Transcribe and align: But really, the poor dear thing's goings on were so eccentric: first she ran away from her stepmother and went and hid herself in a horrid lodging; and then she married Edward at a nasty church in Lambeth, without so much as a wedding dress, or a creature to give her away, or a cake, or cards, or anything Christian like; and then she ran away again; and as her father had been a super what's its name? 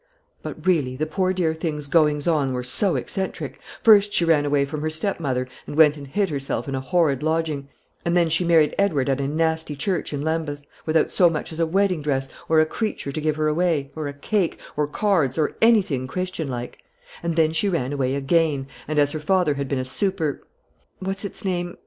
But 0.41 0.65
really, 0.65 0.95
the 0.95 1.05
poor 1.05 1.31
dear 1.31 1.53
thing's 1.53 1.87
goings 1.87 2.27
on 2.27 2.53
were 2.53 2.63
so 2.63 2.95
eccentric: 2.95 3.59
first 3.83 4.11
she 4.11 4.25
ran 4.25 4.45
away 4.47 4.65
from 4.65 4.81
her 4.81 4.89
stepmother 4.89 5.47
and 5.67 5.75
went 5.75 5.95
and 5.95 6.07
hid 6.07 6.29
herself 6.31 6.67
in 6.67 6.73
a 6.73 6.81
horrid 6.81 7.21
lodging; 7.21 7.69
and 8.03 8.17
then 8.17 8.27
she 8.27 8.43
married 8.43 8.73
Edward 8.79 9.09
at 9.09 9.21
a 9.21 9.27
nasty 9.27 9.75
church 9.75 10.11
in 10.11 10.23
Lambeth, 10.23 10.63
without 10.87 11.11
so 11.11 11.29
much 11.29 11.51
as 11.51 11.59
a 11.59 11.67
wedding 11.67 12.01
dress, 12.01 12.29
or 12.49 12.59
a 12.59 12.65
creature 12.65 13.11
to 13.11 13.21
give 13.21 13.35
her 13.35 13.47
away, 13.47 13.91
or 13.95 14.07
a 14.07 14.13
cake, 14.13 14.57
or 14.75 14.87
cards, 14.87 15.37
or 15.37 15.55
anything 15.61 16.07
Christian 16.07 16.49
like; 16.49 16.79
and 17.21 17.35
then 17.35 17.53
she 17.53 17.69
ran 17.69 17.93
away 17.93 18.15
again; 18.15 18.65
and 18.87 18.97
as 18.97 19.11
her 19.11 19.19
father 19.19 19.53
had 19.53 19.67
been 19.67 19.77
a 19.77 19.85
super 19.85 20.41
what's 20.97 21.23
its 21.23 21.45
name? 21.45 21.77